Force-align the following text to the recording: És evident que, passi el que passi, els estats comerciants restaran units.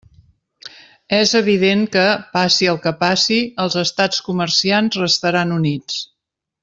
És 1.17 1.33
evident 1.39 1.83
que, 1.95 2.05
passi 2.37 2.69
el 2.73 2.81
que 2.87 2.95
passi, 3.03 3.39
els 3.67 3.77
estats 3.83 4.23
comerciants 4.31 4.99
restaran 5.05 5.55
units. 5.59 6.01